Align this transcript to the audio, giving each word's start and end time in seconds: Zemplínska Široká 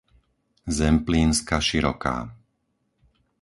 Zemplínska 0.77 1.55
Široká 1.67 2.15